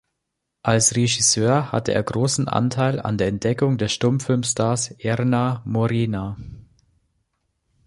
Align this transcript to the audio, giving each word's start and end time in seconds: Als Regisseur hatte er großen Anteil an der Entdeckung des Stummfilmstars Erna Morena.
Als 0.63 0.95
Regisseur 0.95 1.71
hatte 1.71 1.93
er 1.93 2.01
großen 2.01 2.47
Anteil 2.47 2.99
an 2.99 3.19
der 3.19 3.27
Entdeckung 3.27 3.77
des 3.77 3.93
Stummfilmstars 3.93 4.89
Erna 4.97 5.61
Morena. 5.63 6.37